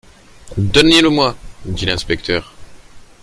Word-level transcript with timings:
Donnez-le-moi, 0.57 1.35
dit 1.65 1.85
l'inspecteur. 1.85 2.53